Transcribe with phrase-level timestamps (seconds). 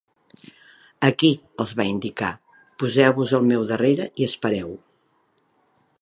[1.09, 2.31] Aquí —els va indicar—,
[2.85, 4.77] poseu-vos al meu darrere i espereu.